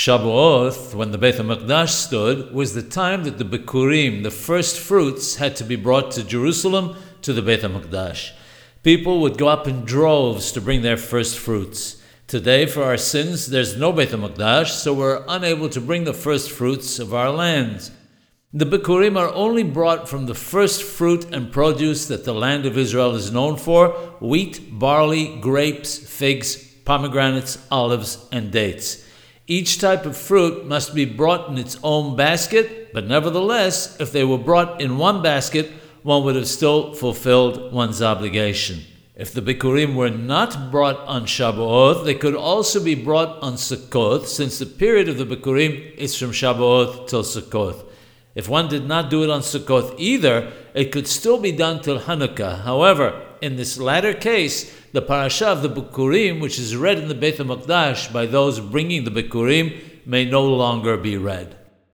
[0.00, 5.36] Shavuot, when the Beit HaMikdash stood, was the time that the Bikkurim, the first fruits,
[5.36, 8.30] had to be brought to Jerusalem to the Beit HaMikdash.
[8.82, 12.02] People would go up in droves to bring their first fruits.
[12.26, 16.50] Today, for our sins, there's no Beit HaMikdash, so we're unable to bring the first
[16.50, 17.90] fruits of our lands.
[18.54, 22.78] The Bikkurim are only brought from the first fruit and produce that the land of
[22.78, 26.56] Israel is known for wheat, barley, grapes, figs,
[26.86, 29.04] pomegranates, olives, and dates.
[29.50, 34.22] Each type of fruit must be brought in its own basket, but nevertheless, if they
[34.22, 35.72] were brought in one basket,
[36.04, 38.84] one would have still fulfilled one's obligation.
[39.16, 44.26] If the Bikkurim were not brought on Shavuot, they could also be brought on Sukkot,
[44.26, 47.84] since the period of the Bikkurim is from Shavuot till Sukkot.
[48.36, 51.98] If one did not do it on Sukkot either, it could still be done till
[51.98, 52.62] Hanukkah.
[52.62, 57.14] However, in this latter case, the parasha of the Bikkurim, which is read in the
[57.14, 61.56] Beit HaMikdash by those bringing the Bikkurim, may no longer be read.